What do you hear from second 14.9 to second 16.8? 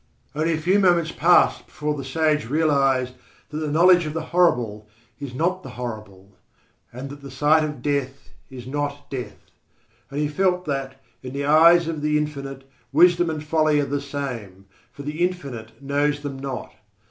for the Infinite knows them not.